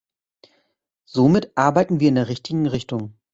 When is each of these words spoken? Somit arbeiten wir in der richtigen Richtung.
Somit 1.05 1.51
arbeiten 1.55 1.99
wir 1.99 2.09
in 2.09 2.15
der 2.15 2.27
richtigen 2.27 2.65
Richtung. 2.65 3.13